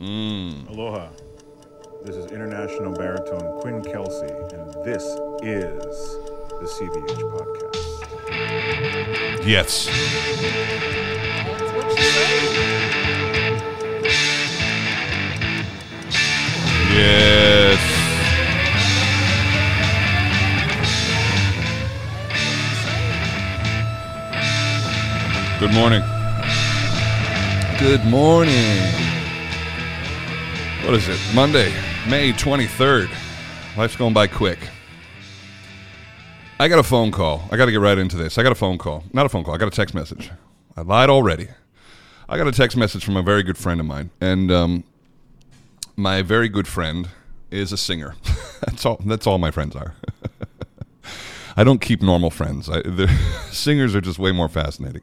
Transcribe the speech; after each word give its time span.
Mm. 0.00 0.68
Aloha. 0.70 1.08
This 2.02 2.16
is 2.16 2.32
international 2.32 2.94
baritone 2.94 3.60
Quinn 3.60 3.82
Kelsey, 3.82 4.28
and 4.28 4.72
this 4.82 5.04
is 5.42 6.16
the 6.58 6.64
CVH 6.64 7.20
podcast. 7.30 7.76
Yes. 9.46 9.86
That's 11.44 11.72
what 11.74 11.90
she 11.98 12.02
said. 12.02 12.40
Yes. 16.96 17.80
Good 25.60 25.74
morning. 25.74 26.02
Good 27.78 28.04
morning. 28.06 29.19
What 30.84 30.94
is 30.94 31.08
it? 31.08 31.20
Monday, 31.34 31.72
May 32.08 32.32
23rd. 32.32 33.10
Life's 33.76 33.96
going 33.96 34.14
by 34.14 34.26
quick. 34.26 34.58
I 36.58 36.68
got 36.68 36.78
a 36.78 36.82
phone 36.82 37.12
call. 37.12 37.42
I 37.52 37.58
got 37.58 37.66
to 37.66 37.70
get 37.70 37.80
right 37.80 37.98
into 37.98 38.16
this. 38.16 38.38
I 38.38 38.42
got 38.42 38.50
a 38.50 38.56
phone 38.56 38.78
call. 38.78 39.04
Not 39.12 39.26
a 39.26 39.28
phone 39.28 39.44
call. 39.44 39.54
I 39.54 39.58
got 39.58 39.68
a 39.68 39.76
text 39.76 39.94
message. 39.94 40.30
I 40.76 40.80
lied 40.80 41.10
already. 41.10 41.48
I 42.28 42.38
got 42.38 42.48
a 42.48 42.52
text 42.52 42.78
message 42.78 43.04
from 43.04 43.16
a 43.16 43.22
very 43.22 43.42
good 43.42 43.58
friend 43.58 43.78
of 43.78 43.86
mine. 43.86 44.10
And 44.22 44.50
um, 44.50 44.84
my 45.96 46.22
very 46.22 46.48
good 46.48 46.66
friend 46.66 47.08
is 47.50 47.72
a 47.72 47.76
singer. 47.76 48.14
that's 48.62 48.84
all. 48.86 48.98
That's 49.04 49.26
all 49.26 49.38
my 49.38 49.50
friends 49.50 49.76
are. 49.76 49.94
I 51.56 51.62
don't 51.62 51.80
keep 51.80 52.00
normal 52.00 52.30
friends. 52.30 52.70
I, 52.70 52.82
singers 53.50 53.94
are 53.94 54.00
just 54.00 54.18
way 54.18 54.32
more 54.32 54.48
fascinating. 54.48 55.02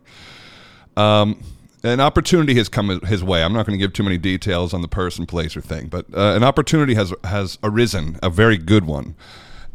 Um, 0.98 1.42
an 1.88 2.00
opportunity 2.00 2.56
has 2.56 2.70
come 2.70 3.00
his 3.02 3.24
way. 3.24 3.44
I'm 3.44 3.54
not 3.54 3.66
going 3.66 3.78
to 3.78 3.84
give 3.84 3.94
too 3.94 4.04
many 4.04 4.18
details 4.18 4.74
on 4.74 4.82
the 4.82 4.88
person, 4.88 5.26
place, 5.26 5.56
or 5.56 5.62
thing, 5.62 5.88
but 5.88 6.06
uh, 6.14 6.36
an 6.36 6.44
opportunity 6.44 6.96
has 6.96 7.14
has 7.24 7.58
arisen, 7.64 8.20
a 8.24 8.30
very 8.30 8.58
good 8.58 8.86
one, 8.86 9.16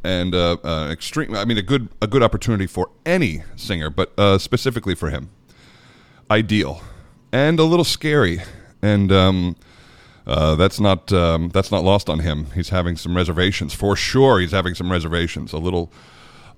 and 0.02 0.34
uh, 0.34 0.56
uh, 0.64 0.88
extreme. 0.90 1.34
I 1.34 1.44
mean, 1.44 1.58
a 1.58 1.62
good 1.62 1.88
a 2.00 2.06
good 2.06 2.22
opportunity 2.22 2.66
for 2.66 2.90
any 3.06 3.42
singer, 3.56 3.90
but 3.90 4.12
uh, 4.18 4.38
specifically 4.38 4.94
for 4.94 5.10
him. 5.10 5.30
Ideal, 6.30 6.82
and 7.32 7.58
a 7.58 7.64
little 7.64 7.84
scary, 7.84 8.40
and 8.80 9.12
um, 9.12 9.56
uh, 10.26 10.54
that's 10.54 10.80
not 10.80 11.12
um, 11.12 11.50
that's 11.50 11.70
not 11.70 11.84
lost 11.84 12.08
on 12.08 12.20
him. 12.20 12.46
He's 12.54 12.70
having 12.70 12.96
some 12.96 13.16
reservations 13.16 13.74
for 13.74 13.96
sure. 13.96 14.40
He's 14.40 14.52
having 14.52 14.74
some 14.74 14.90
reservations. 14.90 15.52
A 15.52 15.58
little 15.58 15.92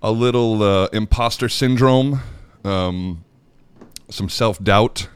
a 0.02 0.12
little 0.12 0.62
uh, 0.62 0.88
imposter 0.92 1.48
syndrome. 1.48 2.20
Um, 2.64 3.24
some 4.10 4.28
self 4.28 4.62
doubt. 4.62 5.08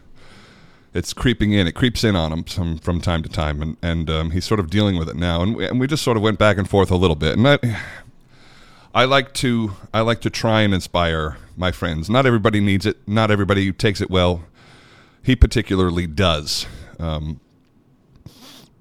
It's 0.95 1.13
creeping 1.13 1.53
in. 1.53 1.67
It 1.67 1.73
creeps 1.73 2.03
in 2.03 2.17
on 2.17 2.33
him 2.33 2.79
from 2.79 3.01
time 3.01 3.23
to 3.23 3.29
time, 3.29 3.63
and 3.63 3.77
and 3.83 4.11
um, 4.11 4.31
he's 4.31 4.45
sort 4.45 4.61
of 4.61 4.71
dealing 4.71 4.97
with 4.99 5.09
it 5.09 5.17
now. 5.17 5.43
And 5.43 5.57
we, 5.57 5.67
and 5.67 5.79
we 5.79 5.87
just 5.87 6.03
sort 6.03 6.17
of 6.17 6.23
went 6.23 6.39
back 6.39 6.57
and 6.57 6.69
forth 6.69 6.91
a 6.91 6.97
little 6.97 7.17
bit. 7.17 7.37
And 7.37 7.47
I, 7.47 7.59
I 8.95 9.05
like 9.05 9.35
to 9.35 9.73
I 9.93 10.01
like 10.01 10.21
to 10.23 10.31
try 10.31 10.63
and 10.63 10.73
inspire 10.73 11.37
my 11.57 11.73
friends. 11.73 12.09
Not 12.09 12.27
everybody 12.27 12.61
needs 12.61 12.87
it. 12.87 12.97
Not 13.07 13.31
everybody 13.31 13.71
takes 13.73 14.01
it 14.01 14.11
well. 14.11 14.45
He 15.23 15.37
particularly 15.37 16.07
does. 16.07 16.67
Um, 16.99 17.41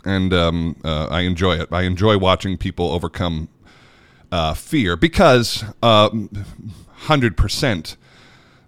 and 0.05 0.33
um, 0.33 0.77
uh, 0.85 1.07
I 1.07 1.21
enjoy 1.21 1.59
it. 1.59 1.67
I 1.71 1.81
enjoy 1.81 2.17
watching 2.17 2.57
people 2.57 2.89
overcome 2.91 3.49
uh, 4.31 4.53
fear 4.53 4.95
because 4.95 5.65
hundred 5.81 7.35
percent 7.35 7.97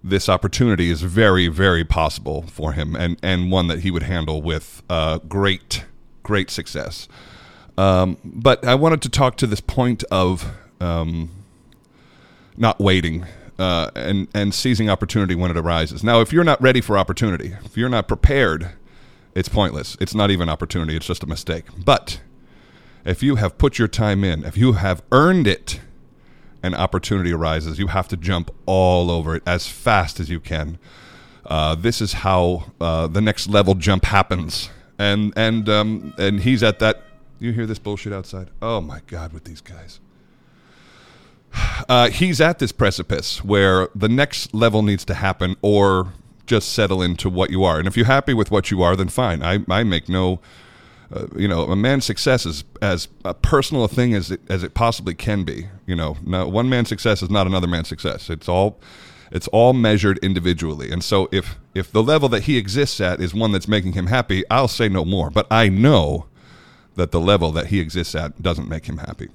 this 0.02 0.28
opportunity 0.28 0.90
is 0.90 1.02
very, 1.02 1.48
very 1.48 1.84
possible 1.84 2.42
for 2.42 2.72
him, 2.72 2.96
and 2.96 3.18
and 3.22 3.50
one 3.50 3.66
that 3.68 3.80
he 3.80 3.90
would 3.90 4.04
handle 4.04 4.40
with 4.42 4.82
uh, 4.88 5.18
great, 5.18 5.84
great 6.22 6.50
success. 6.50 7.08
Um, 7.76 8.18
but 8.24 8.64
I 8.66 8.74
wanted 8.74 9.02
to 9.02 9.08
talk 9.08 9.36
to 9.36 9.46
this 9.46 9.60
point 9.60 10.04
of 10.10 10.50
um, 10.80 11.30
not 12.56 12.78
waiting 12.80 13.26
uh, 13.58 13.90
and 13.94 14.28
and 14.34 14.54
seizing 14.54 14.88
opportunity 14.88 15.34
when 15.34 15.50
it 15.50 15.56
arises. 15.56 16.02
Now, 16.02 16.20
if 16.20 16.32
you're 16.32 16.44
not 16.44 16.60
ready 16.62 16.80
for 16.80 16.96
opportunity, 16.96 17.54
if 17.64 17.76
you're 17.76 17.90
not 17.90 18.08
prepared, 18.08 18.70
it's 19.34 19.48
pointless. 19.48 19.96
It's 20.00 20.14
not 20.14 20.30
even 20.30 20.48
opportunity. 20.48 20.96
It's 20.96 21.06
just 21.06 21.22
a 21.22 21.26
mistake. 21.26 21.66
But 21.84 22.20
if 23.04 23.22
you 23.22 23.36
have 23.36 23.58
put 23.58 23.78
your 23.78 23.88
time 23.88 24.24
in, 24.24 24.44
if 24.44 24.56
you 24.56 24.72
have 24.72 25.02
earned 25.12 25.46
it, 25.46 25.80
an 26.62 26.74
opportunity 26.74 27.32
arises, 27.32 27.78
you 27.78 27.88
have 27.88 28.08
to 28.08 28.16
jump 28.16 28.50
all 28.66 29.10
over 29.10 29.36
it 29.36 29.42
as 29.46 29.66
fast 29.66 30.20
as 30.20 30.28
you 30.28 30.40
can. 30.40 30.78
Uh, 31.46 31.74
this 31.74 32.00
is 32.00 32.12
how 32.12 32.72
uh, 32.80 33.06
the 33.06 33.20
next 33.20 33.48
level 33.48 33.74
jump 33.74 34.04
happens, 34.04 34.70
and 34.98 35.32
and 35.36 35.68
um, 35.68 36.14
and 36.18 36.40
he's 36.40 36.62
at 36.62 36.78
that. 36.78 37.02
You 37.38 37.52
hear 37.52 37.66
this 37.66 37.78
bullshit 37.78 38.12
outside? 38.12 38.50
Oh 38.60 38.80
my 38.80 39.00
god, 39.06 39.32
with 39.32 39.44
these 39.44 39.60
guys. 39.60 40.00
Uh, 41.88 42.08
he's 42.08 42.40
at 42.40 42.60
this 42.60 42.70
precipice 42.70 43.42
where 43.42 43.88
the 43.94 44.08
next 44.08 44.54
level 44.54 44.82
needs 44.82 45.04
to 45.04 45.14
happen, 45.14 45.56
or 45.62 46.12
just 46.46 46.72
settle 46.72 47.02
into 47.02 47.28
what 47.28 47.50
you 47.50 47.64
are. 47.64 47.78
And 47.78 47.88
if 47.88 47.96
you're 47.96 48.06
happy 48.06 48.34
with 48.34 48.50
what 48.50 48.70
you 48.70 48.82
are, 48.82 48.94
then 48.94 49.08
fine. 49.08 49.42
I 49.42 49.60
I 49.68 49.82
make 49.82 50.08
no 50.08 50.40
uh, 51.12 51.26
you 51.34 51.48
know, 51.48 51.64
a 51.64 51.76
man's 51.76 52.04
success 52.04 52.46
is 52.46 52.64
as 52.80 53.08
a 53.24 53.34
personal 53.34 53.84
a 53.84 53.88
thing 53.88 54.14
as 54.14 54.30
it, 54.30 54.40
as 54.48 54.62
it 54.62 54.74
possibly 54.74 55.14
can 55.14 55.44
be. 55.44 55.68
You 55.86 55.96
know, 55.96 56.16
no, 56.24 56.46
one 56.48 56.68
man's 56.68 56.88
success 56.88 57.22
is 57.22 57.30
not 57.30 57.46
another 57.46 57.66
man's 57.66 57.88
success. 57.88 58.30
It's 58.30 58.48
all 58.48 58.78
it's 59.32 59.48
all 59.48 59.72
measured 59.72 60.18
individually. 60.18 60.90
And 60.90 61.02
so 61.02 61.28
if 61.32 61.58
if 61.74 61.90
the 61.90 62.02
level 62.02 62.28
that 62.30 62.44
he 62.44 62.56
exists 62.56 63.00
at 63.00 63.20
is 63.20 63.34
one 63.34 63.52
that's 63.52 63.68
making 63.68 63.92
him 63.92 64.06
happy, 64.06 64.44
I'll 64.50 64.68
say 64.68 64.88
no 64.88 65.04
more. 65.04 65.30
But 65.30 65.46
I 65.50 65.68
know 65.68 66.26
that 66.94 67.10
the 67.10 67.20
level 67.20 67.50
that 67.52 67.66
he 67.66 67.80
exists 67.80 68.14
at 68.14 68.42
doesn't 68.42 68.68
make 68.68 68.86
him 68.86 68.98
happy. 68.98 69.28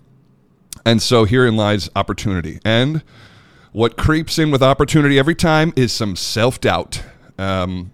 And 0.85 1.01
so 1.01 1.25
herein 1.25 1.55
lies 1.55 1.89
opportunity. 1.95 2.59
And 2.63 3.03
what 3.71 3.97
creeps 3.97 4.39
in 4.39 4.51
with 4.51 4.63
opportunity 4.63 5.19
every 5.19 5.35
time 5.35 5.73
is 5.75 5.91
some 5.91 6.15
self 6.15 6.61
doubt. 6.61 7.03
Um, 7.37 7.91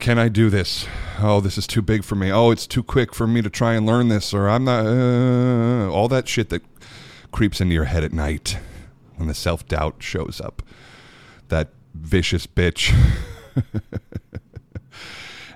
can 0.00 0.18
I 0.18 0.28
do 0.28 0.50
this? 0.50 0.86
Oh, 1.18 1.40
this 1.40 1.58
is 1.58 1.66
too 1.66 1.82
big 1.82 2.02
for 2.02 2.16
me. 2.16 2.32
Oh, 2.32 2.50
it's 2.50 2.66
too 2.66 2.82
quick 2.82 3.14
for 3.14 3.26
me 3.26 3.42
to 3.42 3.50
try 3.50 3.74
and 3.74 3.86
learn 3.86 4.08
this, 4.08 4.34
or 4.34 4.48
I'm 4.48 4.64
not. 4.64 4.86
Uh, 4.86 5.90
all 5.90 6.08
that 6.08 6.26
shit 6.26 6.48
that 6.48 6.62
creeps 7.30 7.60
into 7.60 7.74
your 7.74 7.84
head 7.84 8.02
at 8.02 8.12
night 8.12 8.58
when 9.16 9.28
the 9.28 9.34
self 9.34 9.66
doubt 9.68 9.96
shows 10.02 10.40
up. 10.40 10.62
That 11.48 11.68
vicious 11.94 12.46
bitch. 12.46 12.94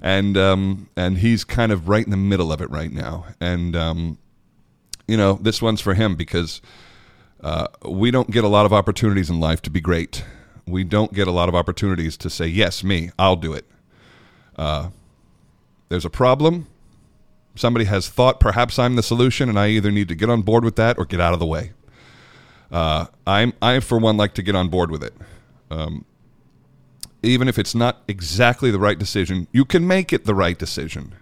and 0.03 0.37
um, 0.37 0.89
and 0.97 1.19
he's 1.19 1.45
kind 1.45 1.73
of 1.73 1.89
right 1.89 2.05
in 2.05 2.11
the 2.11 2.17
middle 2.17 2.53
of 2.53 2.61
it 2.61 2.71
right 2.71 2.93
now. 2.93 3.27
And 3.41 3.75
um, 3.75 4.19
you 5.09 5.17
know, 5.17 5.39
this 5.41 5.63
one's 5.63 5.81
for 5.81 5.95
him 5.95 6.15
because 6.15 6.61
uh, 7.41 7.69
we 7.83 8.11
don't 8.11 8.31
get 8.31 8.45
a 8.45 8.49
lot 8.49 8.67
of 8.67 8.73
opportunities 8.73 9.31
in 9.31 9.41
life 9.41 9.63
to 9.63 9.71
be 9.71 9.81
great. 9.81 10.23
We 10.67 10.85
don't 10.85 11.13
get 11.13 11.29
a 11.29 11.33
lot 11.33 11.49
of 11.49 11.55
opportunities 11.55 12.17
to 12.19 12.31
say, 12.31 12.47
"Yes, 12.47 12.85
me, 12.85 13.11
I'll 13.19 13.37
do 13.37 13.55
it." 13.55 13.67
Uh, 14.57 14.91
there's 15.89 16.05
a 16.05 16.11
problem. 16.11 16.67
Somebody 17.57 17.85
has 17.85 18.09
thought 18.09 18.41
perhaps 18.41 18.79
I'm 18.79 18.97
the 18.97 19.03
solution, 19.03 19.49
and 19.49 19.59
I 19.59 19.69
either 19.69 19.91
need 19.91 20.09
to 20.09 20.15
get 20.15 20.29
on 20.29 20.43
board 20.43 20.65
with 20.65 20.77
that 20.77 20.99
or 20.99 21.05
get 21.05 21.21
out 21.21 21.33
of 21.33 21.39
the 21.39 21.47
way. 21.47 21.73
Uh, 22.71 23.07
I'm 23.27 23.53
I 23.63 23.79
for 23.81 23.99
one 23.99 24.17
like 24.17 24.35
to 24.35 24.43
get 24.43 24.57
on 24.57 24.69
board 24.69 24.91
with 24.91 25.05
it, 25.05 25.15
um, 25.71 26.05
even 27.23 27.47
if 27.47 27.59
it's 27.59 27.75
not 27.75 28.03
exactly 28.09 28.71
the 28.71 28.79
right 28.81 28.99
decision. 28.99 29.47
You 29.53 29.65
can 29.65 29.87
make 29.87 30.13
it 30.13 30.25
the 30.25 30.35
right 30.35 30.59
decision. 30.59 31.15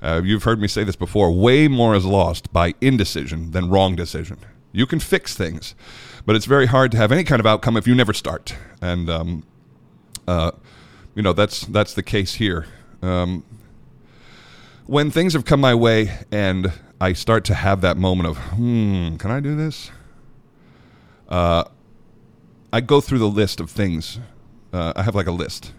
Uh, 0.00 0.20
you've 0.24 0.44
heard 0.44 0.60
me 0.60 0.68
say 0.68 0.84
this 0.84 0.94
before. 0.94 1.32
Way 1.32 1.66
more 1.66 1.96
is 1.96 2.04
lost 2.04 2.52
by 2.52 2.74
indecision 2.80 3.50
than 3.50 3.68
wrong 3.68 3.96
decision. 3.96 4.38
You 4.70 4.86
can 4.86 5.00
fix 5.00 5.34
things, 5.34 5.74
but 6.24 6.36
it's 6.36 6.46
very 6.46 6.66
hard 6.66 6.92
to 6.92 6.96
have 6.98 7.10
any 7.10 7.24
kind 7.24 7.40
of 7.40 7.46
outcome 7.46 7.76
if 7.76 7.88
you 7.88 7.94
never 7.96 8.12
start. 8.12 8.54
And 8.80 9.10
um, 9.10 9.44
uh, 10.28 10.52
you 11.18 11.22
know 11.24 11.32
that's 11.32 11.62
that's 11.66 11.94
the 11.94 12.02
case 12.04 12.34
here. 12.34 12.66
Um, 13.02 13.42
when 14.86 15.10
things 15.10 15.32
have 15.32 15.44
come 15.44 15.60
my 15.60 15.74
way 15.74 16.16
and 16.30 16.72
I 17.00 17.12
start 17.12 17.44
to 17.46 17.54
have 17.54 17.80
that 17.80 17.96
moment 17.96 18.28
of, 18.28 18.36
hmm, 18.38 19.16
can 19.16 19.32
I 19.32 19.40
do 19.40 19.56
this? 19.56 19.90
Uh, 21.28 21.64
I 22.72 22.80
go 22.80 23.00
through 23.00 23.18
the 23.18 23.28
list 23.28 23.58
of 23.58 23.68
things. 23.68 24.20
Uh, 24.72 24.92
I 24.94 25.02
have 25.02 25.16
like 25.16 25.26
a 25.26 25.32
list. 25.32 25.72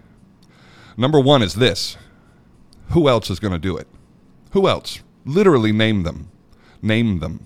Number 0.98 1.22
one 1.22 1.42
is 1.42 1.54
this: 1.54 1.96
Who 2.90 3.08
else 3.08 3.30
is 3.30 3.40
going 3.40 3.54
to 3.54 3.60
do 3.60 3.78
it? 3.78 3.88
Who 4.52 4.68
else? 4.68 5.00
Literally 5.24 5.72
name 5.72 6.04
them. 6.04 6.30
Name 6.82 7.20
them. 7.20 7.46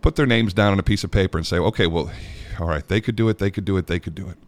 Put 0.00 0.14
their 0.14 0.26
names 0.26 0.54
down 0.54 0.72
on 0.72 0.78
a 0.78 0.84
piece 0.84 1.02
of 1.02 1.10
paper 1.10 1.38
and 1.38 1.46
say, 1.46 1.58
okay, 1.58 1.88
well, 1.88 2.12
all 2.60 2.68
right, 2.68 2.86
they 2.86 3.00
could 3.00 3.16
do 3.16 3.28
it. 3.28 3.38
They 3.38 3.50
could 3.50 3.64
do 3.64 3.76
it. 3.78 3.88
They 3.88 3.98
could 3.98 4.14
do 4.14 4.28
it. 4.28 4.38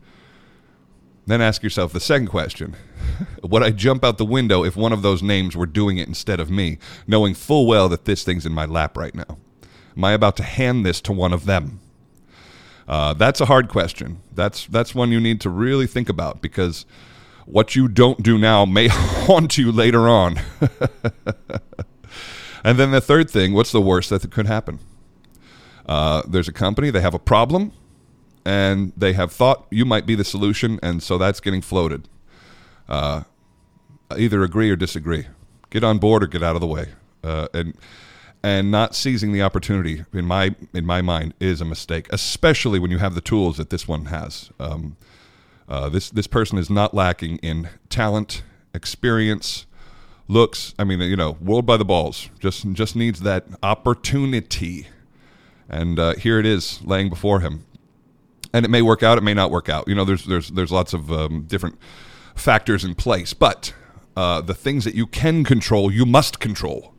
Then 1.26 1.40
ask 1.40 1.62
yourself 1.62 1.92
the 1.92 2.00
second 2.00 2.28
question 2.28 2.74
Would 3.42 3.62
I 3.62 3.70
jump 3.70 4.04
out 4.04 4.18
the 4.18 4.24
window 4.24 4.64
if 4.64 4.76
one 4.76 4.92
of 4.92 5.02
those 5.02 5.22
names 5.22 5.56
were 5.56 5.66
doing 5.66 5.98
it 5.98 6.08
instead 6.08 6.40
of 6.40 6.50
me, 6.50 6.78
knowing 7.06 7.34
full 7.34 7.66
well 7.66 7.88
that 7.88 8.04
this 8.04 8.24
thing's 8.24 8.46
in 8.46 8.52
my 8.52 8.66
lap 8.66 8.96
right 8.96 9.14
now? 9.14 9.38
Am 9.96 10.04
I 10.04 10.12
about 10.12 10.36
to 10.38 10.42
hand 10.42 10.84
this 10.84 11.00
to 11.02 11.12
one 11.12 11.32
of 11.32 11.44
them? 11.44 11.80
Uh, 12.88 13.14
that's 13.14 13.40
a 13.40 13.46
hard 13.46 13.68
question. 13.68 14.20
That's 14.32 14.66
that's 14.66 14.94
one 14.94 15.12
you 15.12 15.20
need 15.20 15.40
to 15.42 15.50
really 15.50 15.86
think 15.86 16.08
about 16.08 16.42
because 16.42 16.84
what 17.46 17.76
you 17.76 17.88
don't 17.88 18.22
do 18.22 18.38
now 18.38 18.64
may 18.64 18.88
haunt 18.90 19.58
you 19.58 19.70
later 19.70 20.08
on. 20.08 20.40
And 22.64 22.78
then 22.78 22.90
the 22.90 23.00
third 23.00 23.28
thing, 23.30 23.52
what's 23.52 23.72
the 23.72 23.80
worst 23.80 24.10
that 24.10 24.28
could 24.30 24.46
happen? 24.46 24.78
Uh, 25.86 26.22
there's 26.28 26.48
a 26.48 26.52
company, 26.52 26.90
they 26.90 27.00
have 27.00 27.14
a 27.14 27.18
problem, 27.18 27.72
and 28.44 28.92
they 28.96 29.12
have 29.12 29.32
thought 29.32 29.66
you 29.70 29.84
might 29.84 30.06
be 30.06 30.14
the 30.14 30.24
solution, 30.24 30.78
and 30.82 31.02
so 31.02 31.18
that's 31.18 31.40
getting 31.40 31.62
floated. 31.62 32.08
Uh, 32.88 33.22
either 34.16 34.42
agree 34.42 34.70
or 34.70 34.76
disagree. 34.76 35.26
Get 35.70 35.84
on 35.84 35.98
board 35.98 36.22
or 36.22 36.26
get 36.26 36.42
out 36.42 36.54
of 36.54 36.60
the 36.60 36.66
way. 36.66 36.88
Uh, 37.24 37.48
and 37.54 37.74
and 38.44 38.72
not 38.72 38.94
seizing 38.96 39.32
the 39.32 39.42
opportunity, 39.42 40.04
in 40.12 40.24
my 40.24 40.54
in 40.74 40.84
my 40.84 41.00
mind, 41.00 41.34
is 41.38 41.60
a 41.60 41.64
mistake, 41.64 42.08
especially 42.10 42.78
when 42.78 42.90
you 42.90 42.98
have 42.98 43.14
the 43.14 43.20
tools 43.20 43.56
that 43.56 43.70
this 43.70 43.86
one 43.86 44.06
has. 44.06 44.50
Um, 44.58 44.96
uh, 45.68 45.88
this 45.88 46.10
this 46.10 46.26
person 46.26 46.58
is 46.58 46.68
not 46.68 46.92
lacking 46.92 47.36
in 47.38 47.68
talent, 47.88 48.42
experience, 48.74 49.66
looks. 50.26 50.74
I 50.78 50.84
mean, 50.84 51.00
you 51.00 51.16
know, 51.16 51.36
world 51.40 51.66
by 51.66 51.76
the 51.76 51.84
balls. 51.84 52.28
Just 52.40 52.70
just 52.72 52.96
needs 52.96 53.20
that 53.20 53.46
opportunity, 53.62 54.88
and 55.68 55.98
uh, 55.98 56.14
here 56.14 56.40
it 56.40 56.46
is 56.46 56.82
laying 56.82 57.08
before 57.08 57.40
him. 57.40 57.64
And 58.52 58.64
it 58.64 58.68
may 58.68 58.82
work 58.82 59.02
out, 59.02 59.16
it 59.18 59.22
may 59.22 59.34
not 59.34 59.50
work 59.50 59.68
out. 59.68 59.88
You 59.88 59.94
know, 59.94 60.04
there's 60.04 60.24
there's 60.26 60.48
there's 60.48 60.72
lots 60.72 60.92
of 60.92 61.10
um, 61.10 61.42
different 61.42 61.78
factors 62.34 62.84
in 62.84 62.94
place, 62.94 63.32
but 63.32 63.72
uh, 64.16 64.40
the 64.40 64.54
things 64.54 64.84
that 64.84 64.94
you 64.94 65.06
can 65.06 65.44
control, 65.44 65.90
you 65.90 66.04
must 66.04 66.38
control. 66.40 66.94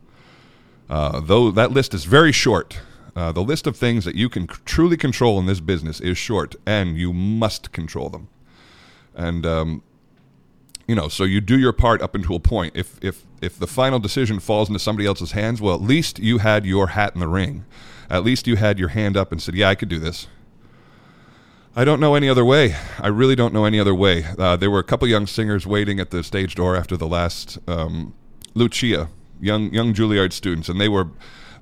Uh, 0.90 1.20
though 1.20 1.50
that 1.50 1.70
list 1.70 1.94
is 1.94 2.04
very 2.04 2.32
short, 2.32 2.80
uh, 3.16 3.32
the 3.32 3.42
list 3.42 3.66
of 3.66 3.76
things 3.76 4.04
that 4.04 4.16
you 4.16 4.28
can 4.28 4.46
truly 4.64 4.96
control 4.96 5.38
in 5.38 5.46
this 5.46 5.60
business 5.60 6.00
is 6.00 6.18
short, 6.18 6.56
and 6.66 6.96
you 6.96 7.12
must 7.12 7.72
control 7.72 8.08
them. 8.08 8.28
And 9.14 9.46
um, 9.46 9.82
you 10.86 10.94
know, 10.94 11.08
so 11.08 11.24
you 11.24 11.40
do 11.40 11.58
your 11.58 11.72
part 11.72 12.02
up 12.02 12.14
until 12.14 12.36
a 12.36 12.40
point. 12.40 12.74
If 12.76 12.98
if 13.02 13.24
if 13.40 13.58
the 13.58 13.66
final 13.66 13.98
decision 13.98 14.40
falls 14.40 14.68
into 14.68 14.78
somebody 14.78 15.06
else's 15.06 15.32
hands, 15.32 15.60
well, 15.60 15.74
at 15.74 15.80
least 15.80 16.18
you 16.18 16.38
had 16.38 16.66
your 16.66 16.88
hat 16.88 17.14
in 17.14 17.20
the 17.20 17.28
ring. 17.28 17.64
At 18.10 18.24
least 18.24 18.46
you 18.46 18.56
had 18.56 18.78
your 18.78 18.88
hand 18.88 19.16
up 19.16 19.32
and 19.32 19.40
said, 19.40 19.54
"Yeah, 19.54 19.68
I 19.68 19.74
could 19.74 19.88
do 19.88 19.98
this." 19.98 20.26
I 21.76 21.84
don't 21.84 21.98
know 21.98 22.14
any 22.14 22.28
other 22.28 22.44
way. 22.44 22.76
I 23.00 23.08
really 23.08 23.34
don't 23.34 23.52
know 23.52 23.64
any 23.64 23.80
other 23.80 23.94
way. 23.94 24.24
Uh, 24.38 24.54
there 24.56 24.70
were 24.70 24.78
a 24.78 24.84
couple 24.84 25.08
young 25.08 25.26
singers 25.26 25.66
waiting 25.66 25.98
at 25.98 26.10
the 26.10 26.22
stage 26.22 26.54
door 26.54 26.76
after 26.76 26.96
the 26.96 27.08
last 27.08 27.58
um, 27.66 28.14
Lucia, 28.54 29.08
young 29.40 29.74
young 29.74 29.92
Juilliard 29.92 30.32
students, 30.32 30.68
and 30.68 30.80
they 30.80 30.88
were 30.88 31.08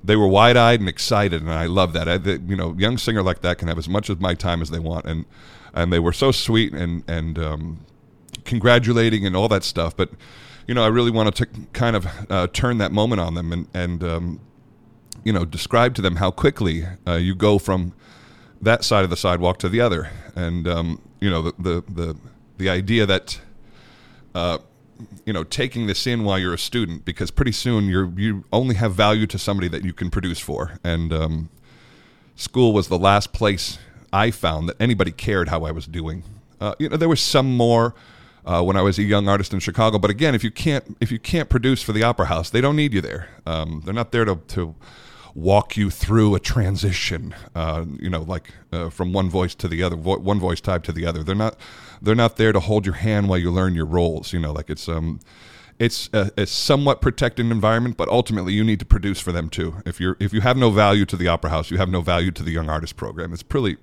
they 0.03 0.15
were 0.15 0.27
wide 0.27 0.55
eyed 0.55 0.79
and 0.79 0.87
excited, 0.87 1.41
and 1.41 1.51
I 1.51 1.65
love 1.65 1.93
that. 1.93 2.07
I, 2.07 2.17
the, 2.19 2.39
you 2.45 2.55
know, 2.55 2.75
young 2.77 2.99
singer 2.99 3.23
like 3.23 3.41
that 3.41 3.57
can 3.57 3.67
have 3.69 3.79
as 3.79 3.89
much 3.89 4.09
of 4.09 4.21
my 4.21 4.35
time 4.35 4.61
as 4.61 4.69
they 4.69 4.77
want, 4.77 5.07
and 5.07 5.25
and 5.73 5.91
they 5.91 5.99
were 5.99 6.13
so 6.13 6.31
sweet 6.31 6.73
and 6.73 7.03
and 7.07 7.39
um, 7.39 7.85
congratulating 8.45 9.25
and 9.25 9.35
all 9.35 9.47
that 9.47 9.63
stuff. 9.63 9.97
But 9.97 10.11
you 10.67 10.75
know, 10.75 10.83
I 10.83 10.89
really 10.89 11.11
wanted 11.11 11.33
to 11.35 11.47
kind 11.73 11.95
of 11.95 12.07
uh, 12.29 12.47
turn 12.53 12.77
that 12.77 12.91
moment 12.91 13.19
on 13.19 13.33
them 13.33 13.51
and 13.51 13.67
and 13.73 14.03
um, 14.03 14.39
you 15.23 15.33
know 15.33 15.43
describe 15.43 15.95
to 15.95 16.03
them 16.03 16.17
how 16.17 16.29
quickly 16.29 16.83
uh, 17.07 17.15
you 17.15 17.33
go 17.33 17.57
from 17.57 17.93
that 18.63 18.83
side 18.83 19.03
of 19.03 19.09
the 19.09 19.17
sidewalk 19.17 19.59
to 19.59 19.69
the 19.69 19.81
other, 19.81 20.09
and 20.35 20.67
um, 20.67 21.01
you 21.19 21.29
know 21.29 21.41
the 21.41 21.53
the 21.59 21.83
the, 21.93 22.17
the 22.57 22.69
idea 22.69 23.05
that 23.05 23.39
uh, 24.33 24.57
you 25.25 25.33
know 25.33 25.43
taking 25.43 25.87
this 25.87 26.07
in 26.07 26.23
while 26.23 26.39
you're 26.39 26.53
a 26.53 26.57
student 26.59 27.05
because 27.05 27.31
pretty 27.31 27.51
soon 27.51 27.85
you're 27.85 28.11
you 28.17 28.43
only 28.51 28.75
have 28.75 28.93
value 28.93 29.27
to 29.27 29.37
somebody 29.37 29.67
that 29.67 29.83
you 29.83 29.93
can 29.93 30.09
produce 30.09 30.39
for, 30.39 30.79
and 30.83 31.13
um, 31.13 31.49
school 32.35 32.73
was 32.73 32.87
the 32.87 32.99
last 32.99 33.33
place 33.33 33.77
I 34.11 34.31
found 34.31 34.69
that 34.69 34.77
anybody 34.79 35.11
cared 35.11 35.49
how 35.49 35.65
I 35.65 35.71
was 35.71 35.85
doing. 35.85 36.23
Uh, 36.59 36.75
you 36.79 36.89
know 36.89 36.97
there 36.97 37.09
was 37.09 37.21
some 37.21 37.55
more. 37.55 37.93
Uh, 38.45 38.61
when 38.61 38.75
I 38.75 38.81
was 38.81 38.99
a 38.99 39.03
young 39.03 39.29
artist 39.29 39.53
in 39.53 39.61
Chicago, 39.61 39.97
but 39.97 40.11
again, 40.11 40.35
if 40.35 40.43
you 40.43 40.51
can't 40.51 40.97
if 40.99 41.13
you 41.13 41.17
can't 41.17 41.47
produce 41.47 41.81
for 41.81 41.93
the 41.93 42.03
Opera 42.03 42.25
House, 42.25 42.49
they 42.49 42.59
don't 42.59 42.75
need 42.75 42.91
you 42.93 42.99
there. 42.99 43.29
Um, 43.45 43.81
they're 43.85 43.93
not 43.93 44.11
there 44.11 44.25
to, 44.25 44.35
to 44.35 44.75
walk 45.35 45.75
you 45.75 45.89
through 45.89 46.35
a 46.35 46.39
transition, 46.39 47.35
uh, 47.55 47.85
you 47.99 48.09
know, 48.09 48.21
like 48.21 48.51
uh, 48.71 48.89
from 48.89 49.13
one 49.13 49.29
voice 49.29 49.55
to 49.55 49.67
the 49.67 49.81
other, 49.81 49.95
vo- 49.95 50.19
one 50.19 50.39
voice 50.39 50.61
type 50.61 50.83
to 50.83 50.91
the 50.91 51.05
other. 51.05 51.23
They're 51.23 51.35
not 51.35 51.57
they're 52.01 52.15
not 52.15 52.37
there 52.37 52.51
to 52.51 52.59
hold 52.59 52.85
your 52.85 52.95
hand 52.95 53.29
while 53.29 53.39
you 53.39 53.51
learn 53.51 53.75
your 53.75 53.85
roles. 53.85 54.33
You 54.33 54.39
know, 54.39 54.51
like 54.51 54.69
it's 54.69 54.87
um 54.87 55.19
it's 55.79 56.09
a, 56.13 56.31
a 56.37 56.45
somewhat 56.45 57.01
protected 57.01 57.51
environment, 57.51 57.97
but 57.97 58.07
ultimately 58.09 58.53
you 58.53 58.63
need 58.63 58.79
to 58.79 58.85
produce 58.85 59.19
for 59.19 59.31
them 59.31 59.49
too. 59.49 59.75
If 59.85 59.99
you're 59.99 60.17
if 60.19 60.33
you 60.33 60.41
have 60.41 60.57
no 60.57 60.69
value 60.69 61.05
to 61.05 61.17
the 61.17 61.27
Opera 61.27 61.49
House, 61.49 61.71
you 61.71 61.77
have 61.77 61.89
no 61.89 62.01
value 62.01 62.31
to 62.31 62.43
the 62.43 62.51
Young 62.51 62.69
Artist 62.69 62.95
Program. 62.95 63.33
It's 63.33 63.43
pretty, 63.43 63.77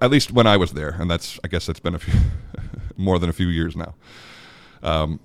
at 0.00 0.10
least 0.10 0.32
when 0.32 0.46
I 0.46 0.56
was 0.56 0.72
there, 0.72 0.96
and 0.98 1.10
that's 1.10 1.40
I 1.42 1.48
guess 1.48 1.66
that's 1.66 1.80
been 1.80 1.94
a 1.94 1.98
few 1.98 2.18
more 2.96 3.18
than 3.18 3.28
a 3.28 3.32
few 3.32 3.48
years 3.48 3.76
now. 3.76 3.94
Um, 4.82 5.20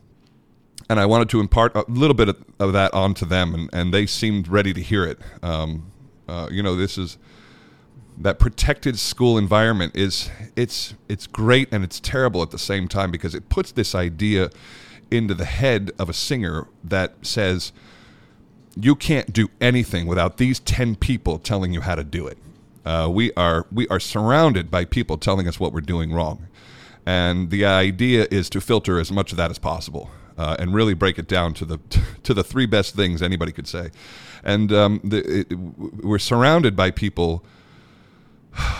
and 0.89 0.99
I 0.99 1.05
wanted 1.05 1.29
to 1.29 1.39
impart 1.39 1.75
a 1.75 1.85
little 1.87 2.15
bit 2.15 2.29
of, 2.29 2.43
of 2.59 2.73
that 2.73 2.93
onto 2.93 3.25
them, 3.25 3.53
and, 3.53 3.69
and 3.71 3.93
they 3.93 4.07
seemed 4.07 4.47
ready 4.47 4.73
to 4.73 4.81
hear 4.81 5.05
it. 5.05 5.19
Um, 5.43 5.91
uh, 6.27 6.49
you 6.51 6.63
know, 6.63 6.75
this 6.75 6.97
is 6.97 7.17
that 8.17 8.37
protected 8.37 8.99
school 8.99 9.37
environment 9.37 9.95
is 9.95 10.29
it's 10.55 10.93
it's 11.07 11.25
great 11.25 11.69
and 11.71 11.83
it's 11.83 11.99
terrible 11.99 12.41
at 12.41 12.51
the 12.51 12.59
same 12.59 12.87
time 12.87 13.11
because 13.11 13.33
it 13.33 13.47
puts 13.47 13.71
this 13.71 13.95
idea 13.95 14.49
into 15.09 15.33
the 15.33 15.45
head 15.45 15.91
of 15.97 16.09
a 16.09 16.13
singer 16.13 16.67
that 16.83 17.13
says 17.25 17.71
you 18.75 18.95
can't 18.95 19.31
do 19.31 19.47
anything 19.61 20.05
without 20.05 20.37
these 20.37 20.59
10 20.59 20.95
people 20.97 21.39
telling 21.39 21.73
you 21.73 21.81
how 21.81 21.95
to 21.95 22.03
do 22.03 22.27
it. 22.27 22.37
Uh, 22.85 23.09
we 23.11 23.31
are 23.33 23.65
we 23.71 23.87
are 23.87 23.99
surrounded 23.99 24.69
by 24.69 24.83
people 24.83 25.17
telling 25.17 25.47
us 25.47 25.59
what 25.59 25.71
we're 25.71 25.81
doing 25.81 26.11
wrong, 26.11 26.47
and 27.05 27.51
the 27.51 27.63
idea 27.63 28.27
is 28.31 28.49
to 28.49 28.59
filter 28.59 28.99
as 28.99 29.11
much 29.11 29.31
of 29.31 29.37
that 29.37 29.51
as 29.51 29.59
possible 29.59 30.09
uh, 30.39 30.55
and 30.57 30.73
really 30.73 30.93
break 30.93 31.19
it 31.19 31.27
down 31.27 31.53
to 31.53 31.65
the 31.65 31.79
to 32.23 32.33
the 32.33 32.43
three 32.43 32.65
best 32.65 32.95
things 32.95 33.21
anybody 33.21 33.51
could 33.51 33.67
say. 33.67 33.91
And 34.43 34.71
um, 34.71 35.01
the, 35.03 35.41
it, 35.41 35.53
we're 35.53 36.17
surrounded 36.17 36.75
by 36.75 36.91
people, 36.91 37.43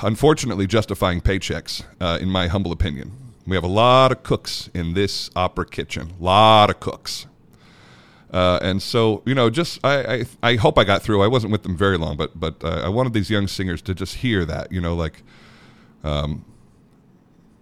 unfortunately, 0.02 0.66
justifying 0.66 1.20
paychecks. 1.20 1.84
Uh, 2.00 2.18
in 2.22 2.30
my 2.30 2.48
humble 2.48 2.72
opinion, 2.72 3.12
we 3.46 3.58
have 3.58 3.66
a 3.66 3.68
lot 3.68 4.14
of 4.14 4.24
cooks 4.24 4.70
in 4.74 4.94
this 4.94 5.30
opera 5.36 5.66
kitchen. 5.66 6.14
A 6.20 6.24
lot 6.24 6.70
of 6.70 6.80
cooks. 6.80 7.28
Uh, 8.32 8.60
and 8.62 8.82
so, 8.82 9.22
you 9.26 9.34
know, 9.36 9.50
just 9.50 9.84
I, 9.84 10.14
I, 10.14 10.26
I 10.44 10.56
hope 10.56 10.78
I 10.78 10.86
got 10.86 11.02
through. 11.02 11.22
I 11.24 11.28
wasn't 11.28 11.52
with 11.52 11.64
them 11.64 11.76
very 11.76 11.98
long, 11.98 12.16
but 12.16 12.40
but 12.40 12.64
uh, 12.64 12.84
I 12.86 12.88
wanted 12.88 13.12
these 13.12 13.30
young 13.30 13.48
singers 13.48 13.82
to 13.82 13.94
just 13.94 14.16
hear 14.18 14.46
that, 14.46 14.72
you 14.72 14.80
know, 14.80 14.96
like, 14.96 15.24
um, 16.06 16.46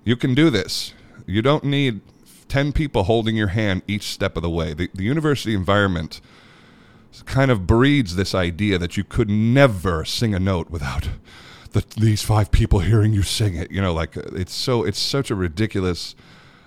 you 0.04 0.16
can 0.16 0.36
do 0.36 0.52
this. 0.52 0.94
You 1.26 1.42
don't 1.42 1.64
need 1.64 2.02
ten 2.48 2.72
people 2.72 3.04
holding 3.04 3.36
your 3.36 3.48
hand 3.48 3.82
each 3.88 4.04
step 4.04 4.38
of 4.38 4.44
the 4.44 4.50
way. 4.50 4.74
The, 4.74 4.90
the 4.94 5.04
university 5.04 5.54
environment 5.54 6.22
kind 7.26 7.50
of 7.50 7.66
breeds 7.66 8.16
this 8.16 8.36
idea 8.36 8.78
that 8.78 8.96
you 8.96 9.04
could 9.04 9.30
never 9.30 10.06
sing 10.06 10.36
a 10.36 10.40
note 10.40 10.70
without 10.70 11.10
the, 11.72 11.84
these 11.98 12.22
five 12.22 12.52
people 12.52 12.80
hearing 12.80 13.14
you 13.14 13.24
sing 13.24 13.56
it. 13.56 13.72
You 13.72 13.82
know, 13.82 13.94
like 13.94 14.16
uh, 14.18 14.22
it's 14.34 14.54
so 14.54 14.84
it's 14.84 15.00
such 15.00 15.32
a 15.32 15.36
ridiculous 15.36 16.16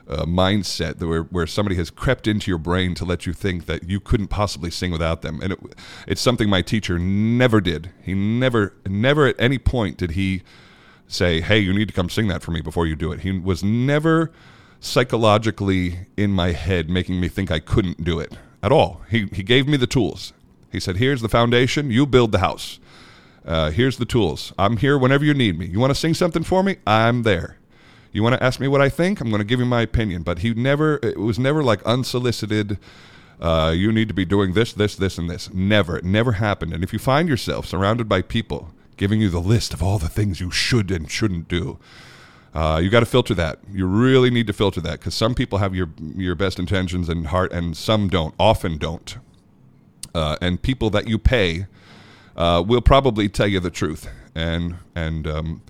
uh, 0.08 0.24
mindset 0.24 0.98
that 0.98 1.06
where, 1.06 1.22
where 1.22 1.46
somebody 1.46 1.76
has 1.76 1.90
crept 1.90 2.26
into 2.26 2.50
your 2.50 2.58
brain 2.58 2.94
to 2.96 3.04
let 3.04 3.26
you 3.26 3.32
think 3.32 3.66
that 3.66 3.88
you 3.88 4.00
couldn't 4.00 4.28
possibly 4.28 4.70
sing 4.70 4.90
without 4.90 5.22
them. 5.22 5.40
And 5.40 5.52
it, 5.52 5.60
it's 6.08 6.20
something 6.20 6.48
my 6.48 6.62
teacher 6.62 6.98
never 6.98 7.60
did. 7.60 7.90
He 8.02 8.14
never, 8.14 8.74
never 8.86 9.26
at 9.26 9.36
any 9.38 9.58
point 9.58 9.98
did 9.98 10.12
he 10.12 10.42
say, 11.06 11.40
hey, 11.40 11.58
you 11.58 11.72
need 11.72 11.88
to 11.88 11.94
come 11.94 12.08
sing 12.08 12.28
that 12.28 12.42
for 12.42 12.50
me 12.50 12.60
before 12.60 12.86
you 12.86 12.96
do 12.96 13.12
it. 13.12 13.20
He 13.20 13.38
was 13.38 13.62
never 13.62 14.32
psychologically 14.80 16.06
in 16.16 16.32
my 16.32 16.52
head 16.52 16.88
making 16.90 17.20
me 17.20 17.28
think 17.28 17.50
I 17.50 17.60
couldn't 17.60 18.02
do 18.02 18.18
it 18.18 18.32
at 18.62 18.72
all. 18.72 19.02
He, 19.10 19.26
he 19.32 19.42
gave 19.42 19.68
me 19.68 19.76
the 19.76 19.86
tools. 19.86 20.32
He 20.72 20.80
said, 20.80 20.96
here's 20.96 21.20
the 21.20 21.28
foundation, 21.28 21.90
you 21.90 22.06
build 22.06 22.32
the 22.32 22.38
house. 22.38 22.80
Uh, 23.44 23.70
here's 23.70 23.96
the 23.96 24.04
tools. 24.04 24.52
I'm 24.58 24.76
here 24.76 24.98
whenever 24.98 25.24
you 25.24 25.34
need 25.34 25.58
me. 25.58 25.66
You 25.66 25.80
want 25.80 25.90
to 25.90 25.94
sing 25.98 26.14
something 26.14 26.44
for 26.44 26.62
me? 26.62 26.76
I'm 26.86 27.22
there. 27.22 27.56
You 28.12 28.22
want 28.22 28.34
to 28.34 28.42
ask 28.42 28.60
me 28.60 28.68
what 28.68 28.80
I 28.80 28.88
think? 28.88 29.20
I'm 29.20 29.28
going 29.28 29.40
to 29.40 29.46
give 29.46 29.60
you 29.60 29.66
my 29.66 29.82
opinion. 29.82 30.22
But 30.22 30.40
he 30.40 30.52
never, 30.54 30.98
it 31.02 31.18
was 31.18 31.38
never 31.38 31.62
like 31.62 31.82
unsolicited. 31.84 32.78
Uh, 33.40 33.72
you 33.74 33.92
need 33.92 34.08
to 34.08 34.14
be 34.14 34.24
doing 34.24 34.52
this, 34.52 34.72
this, 34.72 34.96
this, 34.96 35.16
and 35.16 35.30
this. 35.30 35.52
Never. 35.54 35.96
It 35.96 36.04
never 36.04 36.32
happened. 36.32 36.74
And 36.74 36.84
if 36.84 36.92
you 36.92 36.98
find 36.98 37.28
yourself 37.28 37.66
surrounded 37.66 38.08
by 38.08 38.22
people 38.22 38.72
giving 38.96 39.20
you 39.20 39.30
the 39.30 39.40
list 39.40 39.72
of 39.72 39.82
all 39.82 39.98
the 39.98 40.08
things 40.08 40.40
you 40.40 40.50
should 40.50 40.90
and 40.90 41.10
shouldn't 41.10 41.48
do, 41.48 41.78
uh, 42.54 42.80
you 42.82 42.90
got 42.90 43.00
to 43.00 43.06
filter 43.06 43.34
that. 43.34 43.60
You 43.72 43.86
really 43.86 44.30
need 44.30 44.46
to 44.48 44.52
filter 44.52 44.80
that 44.80 44.98
because 44.98 45.14
some 45.14 45.34
people 45.34 45.58
have 45.58 45.74
your 45.74 45.90
your 46.16 46.34
best 46.34 46.58
intentions 46.58 47.08
and 47.08 47.28
heart, 47.28 47.52
and 47.52 47.76
some 47.76 48.08
don't. 48.08 48.34
Often 48.38 48.78
don't. 48.78 49.18
Uh, 50.14 50.36
and 50.40 50.60
people 50.60 50.90
that 50.90 51.06
you 51.06 51.18
pay 51.18 51.66
uh, 52.36 52.62
will 52.66 52.80
probably 52.80 53.28
tell 53.28 53.46
you 53.46 53.60
the 53.60 53.70
truth. 53.70 54.08
And 54.34 54.76
and 54.96 55.26
um, 55.26 55.62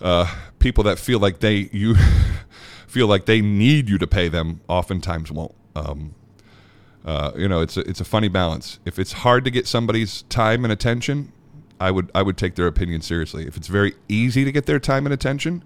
uh, 0.00 0.34
people 0.58 0.82
that 0.84 0.98
feel 0.98 1.20
like 1.20 1.38
they 1.38 1.68
you 1.72 1.94
feel 2.88 3.06
like 3.06 3.26
they 3.26 3.40
need 3.40 3.88
you 3.88 3.98
to 3.98 4.06
pay 4.06 4.28
them 4.28 4.60
oftentimes 4.68 5.30
won't. 5.30 5.54
Um, 5.76 6.14
uh, 7.04 7.30
you 7.36 7.46
know, 7.46 7.60
it's 7.60 7.76
a, 7.76 7.80
it's 7.88 8.00
a 8.00 8.04
funny 8.04 8.26
balance. 8.26 8.80
If 8.84 8.98
it's 8.98 9.12
hard 9.12 9.44
to 9.44 9.50
get 9.52 9.68
somebody's 9.68 10.22
time 10.22 10.64
and 10.64 10.72
attention, 10.72 11.30
I 11.80 11.90
would 11.90 12.10
I 12.14 12.22
would 12.22 12.36
take 12.36 12.54
their 12.54 12.66
opinion 12.66 13.02
seriously. 13.02 13.46
If 13.46 13.56
it's 13.56 13.68
very 13.68 13.94
easy 14.08 14.44
to 14.44 14.52
get 14.52 14.66
their 14.66 14.80
time 14.80 15.06
and 15.06 15.12
attention 15.12 15.62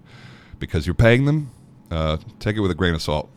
because 0.59 0.85
you're 0.85 0.93
paying 0.93 1.25
them, 1.25 1.51
uh, 1.89 2.17
take 2.39 2.55
it 2.55 2.59
with 2.59 2.71
a 2.71 2.75
grain 2.75 2.93
of 2.93 3.01
salt. 3.01 3.29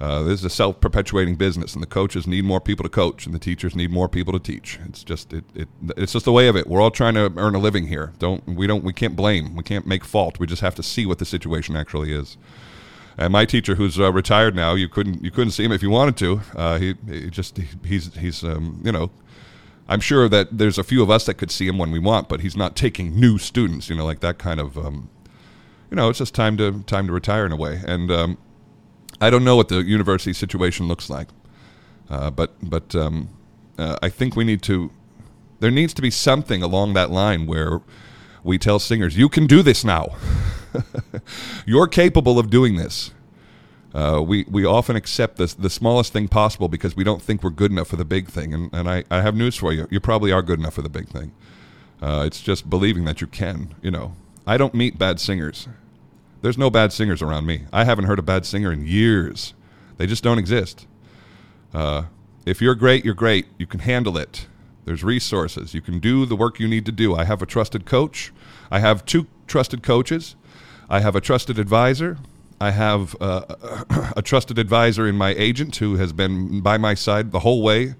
Uh, 0.00 0.22
this 0.22 0.40
is 0.40 0.44
a 0.46 0.50
self-perpetuating 0.50 1.36
business, 1.36 1.74
and 1.74 1.82
the 1.82 1.86
coaches 1.86 2.26
need 2.26 2.42
more 2.42 2.58
people 2.58 2.82
to 2.82 2.88
coach, 2.88 3.26
and 3.26 3.34
the 3.34 3.38
teachers 3.38 3.76
need 3.76 3.90
more 3.90 4.08
people 4.08 4.32
to 4.32 4.38
teach. 4.38 4.78
It's 4.88 5.04
just 5.04 5.32
it, 5.32 5.44
it 5.54 5.68
it's 5.96 6.12
just 6.12 6.24
the 6.24 6.32
way 6.32 6.48
of 6.48 6.56
it. 6.56 6.66
We're 6.66 6.80
all 6.80 6.90
trying 6.90 7.14
to 7.14 7.30
earn 7.36 7.54
a 7.54 7.58
living 7.58 7.86
here. 7.86 8.12
Don't 8.18 8.46
we 8.46 8.66
don't 8.66 8.82
we 8.82 8.94
can't 8.94 9.14
blame. 9.14 9.54
We 9.56 9.62
can't 9.62 9.86
make 9.86 10.04
fault. 10.04 10.38
We 10.38 10.46
just 10.46 10.62
have 10.62 10.74
to 10.76 10.82
see 10.82 11.04
what 11.04 11.18
the 11.18 11.26
situation 11.26 11.76
actually 11.76 12.12
is. 12.12 12.38
And 13.18 13.32
my 13.32 13.44
teacher, 13.44 13.74
who's 13.74 14.00
uh, 14.00 14.10
retired 14.10 14.54
now, 14.54 14.74
you 14.74 14.88
couldn't 14.88 15.22
you 15.22 15.30
couldn't 15.30 15.50
see 15.50 15.64
him 15.64 15.72
if 15.72 15.82
you 15.82 15.90
wanted 15.90 16.16
to. 16.18 16.40
Uh, 16.56 16.78
he, 16.78 16.94
he 17.06 17.28
just 17.28 17.58
he, 17.58 17.68
he's 17.84 18.14
he's 18.14 18.42
um, 18.42 18.80
you 18.82 18.92
know. 18.92 19.10
I'm 19.90 20.00
sure 20.00 20.28
that 20.28 20.56
there's 20.56 20.78
a 20.78 20.84
few 20.84 21.02
of 21.02 21.10
us 21.10 21.26
that 21.26 21.34
could 21.34 21.50
see 21.50 21.66
him 21.66 21.76
when 21.76 21.90
we 21.90 21.98
want, 21.98 22.28
but 22.28 22.40
he's 22.40 22.56
not 22.56 22.76
taking 22.76 23.18
new 23.18 23.38
students. 23.38 23.90
You 23.90 23.96
know, 23.96 24.04
like 24.04 24.20
that 24.20 24.38
kind 24.38 24.60
of. 24.60 24.78
Um, 24.78 25.10
you 25.90 25.96
know, 25.96 26.08
it's 26.08 26.20
just 26.20 26.34
time 26.34 26.56
to 26.58 26.84
time 26.84 27.08
to 27.08 27.12
retire 27.12 27.44
in 27.44 27.50
a 27.50 27.56
way. 27.56 27.82
And 27.84 28.10
um, 28.10 28.38
I 29.20 29.28
don't 29.30 29.42
know 29.44 29.56
what 29.56 29.68
the 29.68 29.82
university 29.82 30.32
situation 30.32 30.86
looks 30.86 31.10
like, 31.10 31.26
uh, 32.08 32.30
but 32.30 32.54
but 32.62 32.94
um, 32.94 33.30
uh, 33.76 33.98
I 34.00 34.08
think 34.08 34.36
we 34.36 34.44
need 34.44 34.62
to. 34.62 34.92
There 35.58 35.72
needs 35.72 35.92
to 35.94 36.02
be 36.02 36.10
something 36.10 36.62
along 36.62 36.94
that 36.94 37.10
line 37.10 37.46
where 37.46 37.82
we 38.44 38.58
tell 38.58 38.78
singers, 38.78 39.18
"You 39.18 39.28
can 39.28 39.48
do 39.48 39.60
this 39.60 39.84
now. 39.84 40.16
You're 41.66 41.88
capable 41.88 42.38
of 42.38 42.48
doing 42.48 42.76
this." 42.76 43.10
Uh, 43.92 44.22
we 44.24 44.44
we 44.48 44.64
often 44.64 44.96
accept 44.96 45.36
the 45.36 45.52
the 45.58 45.70
smallest 45.70 46.12
thing 46.12 46.28
possible 46.28 46.68
because 46.68 46.96
we 46.96 47.04
don't 47.04 47.20
think 47.20 47.42
we're 47.42 47.50
good 47.50 47.72
enough 47.72 47.88
for 47.88 47.96
the 47.96 48.04
big 48.04 48.28
thing. 48.28 48.54
And 48.54 48.72
and 48.72 48.88
I, 48.88 49.04
I 49.10 49.20
have 49.20 49.34
news 49.34 49.56
for 49.56 49.72
you: 49.72 49.86
you 49.90 50.00
probably 50.00 50.32
are 50.32 50.42
good 50.42 50.58
enough 50.58 50.74
for 50.74 50.82
the 50.82 50.88
big 50.88 51.08
thing. 51.08 51.32
Uh, 52.00 52.24
it's 52.26 52.40
just 52.40 52.70
believing 52.70 53.04
that 53.04 53.20
you 53.20 53.26
can. 53.26 53.74
You 53.82 53.90
know, 53.90 54.14
I 54.46 54.56
don't 54.56 54.74
meet 54.74 54.98
bad 54.98 55.20
singers. 55.20 55.68
There's 56.42 56.56
no 56.56 56.70
bad 56.70 56.92
singers 56.92 57.20
around 57.20 57.46
me. 57.46 57.66
I 57.72 57.84
haven't 57.84 58.06
heard 58.06 58.18
a 58.18 58.22
bad 58.22 58.46
singer 58.46 58.72
in 58.72 58.86
years. 58.86 59.54
They 59.98 60.06
just 60.06 60.24
don't 60.24 60.38
exist. 60.38 60.86
Uh, 61.74 62.04
if 62.46 62.62
you're 62.62 62.74
great, 62.74 63.04
you're 63.04 63.14
great. 63.14 63.46
You 63.58 63.66
can 63.66 63.80
handle 63.80 64.16
it. 64.16 64.46
There's 64.86 65.04
resources. 65.04 65.74
You 65.74 65.82
can 65.82 65.98
do 65.98 66.24
the 66.24 66.36
work 66.36 66.58
you 66.58 66.66
need 66.66 66.86
to 66.86 66.92
do. 66.92 67.14
I 67.14 67.24
have 67.24 67.42
a 67.42 67.46
trusted 67.46 67.84
coach. 67.84 68.32
I 68.70 68.78
have 68.78 69.04
two 69.04 69.26
trusted 69.46 69.82
coaches. 69.82 70.36
I 70.88 71.00
have 71.00 71.14
a 71.14 71.20
trusted 71.20 71.58
advisor. 71.58 72.16
I 72.60 72.72
have 72.72 73.16
uh, 73.20 74.12
a 74.16 74.22
trusted 74.22 74.58
advisor 74.58 75.06
in 75.06 75.16
my 75.16 75.30
agent 75.30 75.76
who 75.76 75.96
has 75.96 76.12
been 76.12 76.60
by 76.60 76.76
my 76.76 76.94
side 76.94 77.32
the 77.32 77.40
whole 77.40 77.62
way 77.62 77.94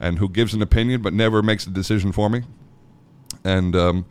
and 0.00 0.18
who 0.18 0.28
gives 0.28 0.54
an 0.54 0.62
opinion 0.62 1.02
but 1.02 1.12
never 1.12 1.42
makes 1.42 1.66
a 1.66 1.70
decision 1.70 2.10
for 2.10 2.30
me. 2.30 2.42
And 3.44 3.76
um, 3.76 4.06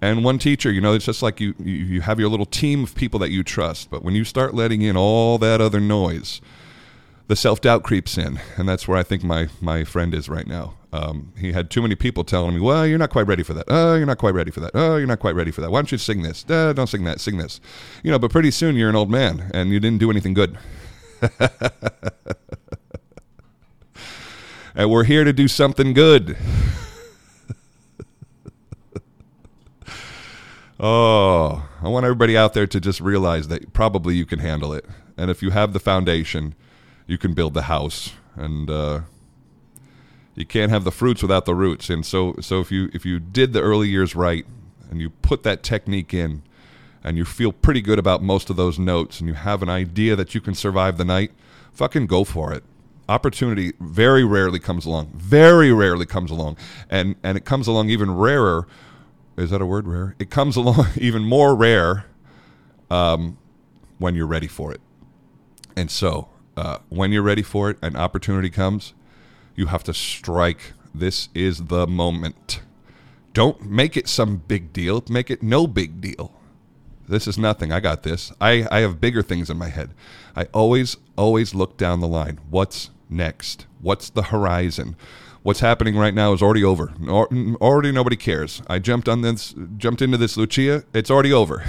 and 0.00 0.24
one 0.24 0.38
teacher, 0.38 0.70
you 0.70 0.80
know, 0.80 0.94
it's 0.94 1.06
just 1.06 1.22
like 1.22 1.40
you, 1.40 1.54
you 1.58 1.74
you 1.74 2.00
have 2.00 2.20
your 2.20 2.28
little 2.28 2.46
team 2.46 2.84
of 2.84 2.94
people 2.94 3.18
that 3.20 3.30
you 3.30 3.42
trust, 3.42 3.90
but 3.90 4.02
when 4.02 4.14
you 4.14 4.24
start 4.24 4.54
letting 4.54 4.82
in 4.82 4.96
all 4.96 5.38
that 5.38 5.60
other 5.60 5.80
noise, 5.80 6.40
the 7.28 7.36
self 7.36 7.60
doubt 7.60 7.82
creeps 7.82 8.18
in, 8.18 8.38
and 8.56 8.68
that's 8.68 8.86
where 8.86 8.98
I 8.98 9.02
think 9.02 9.22
my 9.24 9.48
my 9.60 9.84
friend 9.84 10.14
is 10.14 10.28
right 10.28 10.46
now. 10.46 10.74
Um, 10.96 11.32
he 11.38 11.52
had 11.52 11.70
too 11.70 11.82
many 11.82 11.94
people 11.94 12.24
telling 12.24 12.54
me, 12.54 12.60
"Well, 12.60 12.86
you're 12.86 12.98
not 12.98 13.10
quite 13.10 13.26
ready 13.26 13.42
for 13.42 13.52
that. 13.54 13.64
Oh, 13.68 13.96
you're 13.96 14.06
not 14.06 14.18
quite 14.18 14.34
ready 14.34 14.50
for 14.50 14.60
that. 14.60 14.70
Oh, 14.74 14.96
you're 14.96 15.06
not 15.06 15.20
quite 15.20 15.34
ready 15.34 15.50
for 15.50 15.60
that. 15.60 15.70
Why 15.70 15.78
don't 15.78 15.92
you 15.92 15.98
sing 15.98 16.22
this? 16.22 16.44
Uh, 16.48 16.72
don't 16.72 16.86
sing 16.86 17.04
that. 17.04 17.20
Sing 17.20 17.36
this." 17.38 17.60
You 18.02 18.10
know, 18.10 18.18
but 18.18 18.30
pretty 18.30 18.50
soon 18.50 18.76
you're 18.76 18.88
an 18.88 18.96
old 18.96 19.10
man 19.10 19.50
and 19.52 19.70
you 19.70 19.80
didn't 19.80 19.98
do 19.98 20.10
anything 20.10 20.34
good. 20.34 20.56
and 24.74 24.90
we're 24.90 25.04
here 25.04 25.24
to 25.24 25.32
do 25.32 25.48
something 25.48 25.92
good. 25.92 26.36
Oh, 30.78 31.66
I 31.82 31.88
want 31.88 32.04
everybody 32.04 32.36
out 32.36 32.52
there 32.52 32.66
to 32.66 32.78
just 32.78 33.00
realize 33.00 33.48
that 33.48 33.72
probably 33.72 34.14
you 34.14 34.26
can 34.26 34.40
handle 34.40 34.74
it. 34.74 34.84
And 35.16 35.30
if 35.30 35.42
you 35.42 35.50
have 35.50 35.72
the 35.72 35.80
foundation, 35.80 36.54
you 37.06 37.16
can 37.16 37.32
build 37.32 37.54
the 37.54 37.62
house. 37.62 38.12
And 38.34 38.68
uh, 38.68 39.00
you 40.36 40.46
can't 40.46 40.70
have 40.70 40.84
the 40.84 40.92
fruits 40.92 41.22
without 41.22 41.44
the 41.44 41.54
roots. 41.54 41.90
And 41.90 42.06
so, 42.06 42.36
so 42.40 42.60
if 42.60 42.70
you 42.70 42.90
if 42.94 43.04
you 43.04 43.18
did 43.18 43.52
the 43.52 43.62
early 43.62 43.88
years 43.88 44.14
right 44.14 44.46
and 44.90 45.00
you 45.00 45.10
put 45.10 45.42
that 45.42 45.62
technique 45.64 46.14
in, 46.14 46.42
and 47.02 47.16
you 47.16 47.24
feel 47.24 47.52
pretty 47.52 47.80
good 47.80 47.98
about 47.98 48.22
most 48.22 48.50
of 48.50 48.56
those 48.56 48.78
notes, 48.78 49.18
and 49.18 49.28
you 49.28 49.34
have 49.34 49.62
an 49.62 49.68
idea 49.68 50.14
that 50.16 50.34
you 50.34 50.40
can 50.40 50.54
survive 50.54 50.98
the 50.98 51.04
night, 51.04 51.32
fucking 51.72 52.06
go 52.06 52.22
for 52.22 52.52
it. 52.52 52.62
Opportunity 53.08 53.72
very 53.80 54.24
rarely 54.24 54.58
comes 54.58 54.84
along. 54.84 55.12
Very 55.14 55.72
rarely 55.72 56.06
comes 56.06 56.30
along, 56.30 56.56
and 56.88 57.16
and 57.22 57.36
it 57.36 57.44
comes 57.44 57.66
along 57.66 57.90
even 57.90 58.10
rarer 58.12 58.66
is 59.36 59.50
that 59.50 59.60
a 59.60 59.66
word 59.66 59.86
rare? 59.86 60.14
It 60.18 60.30
comes 60.30 60.56
along 60.56 60.86
even 60.96 61.22
more 61.22 61.54
rare 61.54 62.06
um, 62.90 63.38
when 63.98 64.14
you're 64.14 64.26
ready 64.26 64.48
for 64.48 64.72
it. 64.72 64.80
And 65.76 65.90
so, 65.90 66.28
uh, 66.56 66.78
when 66.88 67.12
you're 67.12 67.22
ready 67.22 67.42
for 67.42 67.70
it, 67.70 67.78
an 67.82 67.96
opportunity 67.96 68.48
comes, 68.48 68.94
you 69.56 69.66
have 69.66 69.82
to 69.84 69.94
strike. 69.94 70.72
This 70.94 71.28
is 71.34 71.64
the 71.66 71.86
moment. 71.86 72.60
Don't 73.32 73.68
make 73.68 73.96
it 73.96 74.08
some 74.08 74.36
big 74.36 74.72
deal. 74.72 75.04
Make 75.08 75.30
it 75.30 75.42
no 75.42 75.66
big 75.66 76.00
deal. 76.00 76.32
This 77.08 77.26
is 77.26 77.38
nothing. 77.38 77.72
I 77.72 77.80
got 77.80 78.02
this. 78.02 78.32
I, 78.40 78.66
I 78.70 78.80
have 78.80 79.00
bigger 79.00 79.22
things 79.22 79.50
in 79.50 79.58
my 79.58 79.68
head. 79.68 79.90
I 80.34 80.44
always, 80.52 80.96
always 81.16 81.54
look 81.54 81.76
down 81.76 82.00
the 82.00 82.08
line. 82.08 82.38
What's 82.50 82.90
next? 83.08 83.66
What's 83.80 84.10
the 84.10 84.24
horizon? 84.24 84.96
what's 85.46 85.60
happening 85.60 85.96
right 85.96 86.12
now 86.12 86.32
is 86.32 86.42
already 86.42 86.64
over. 86.64 86.92
Already 87.08 87.92
nobody 87.92 88.16
cares. 88.16 88.62
I 88.66 88.80
jumped 88.80 89.08
on 89.08 89.20
this, 89.20 89.54
jumped 89.76 90.02
into 90.02 90.16
this 90.16 90.36
Lucia. 90.36 90.82
It's 90.92 91.08
already 91.08 91.32
over. 91.32 91.64